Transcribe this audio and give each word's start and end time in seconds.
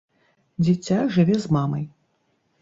Дзіця 0.63 0.97
жыве 1.17 1.37
з 1.45 1.53
мамай. 1.57 1.85